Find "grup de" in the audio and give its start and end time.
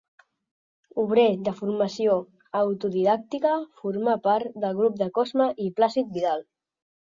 4.83-5.11